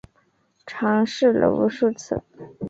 [0.65, 2.23] 尝试了无数次